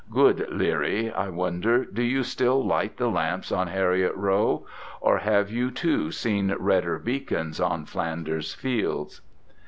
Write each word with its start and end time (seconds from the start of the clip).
Good 0.09 0.47
Leerie, 0.49 1.11
I 1.13 1.29
wonder 1.29 1.85
do 1.85 2.01
you 2.01 2.23
still 2.23 2.65
light 2.65 2.97
the 2.97 3.07
lamps 3.07 3.51
on 3.51 3.67
Heriot 3.67 4.15
Row, 4.15 4.65
or 4.99 5.19
have 5.19 5.51
you 5.51 5.69
too 5.69 6.09
seen 6.11 6.51
redder 6.57 6.97
beacons 6.97 7.59
on 7.59 7.85
Flanders 7.85 8.51
fields? 8.55 9.21